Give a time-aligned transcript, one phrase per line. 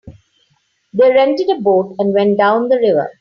[0.95, 3.07] They rented a boat and went down the river.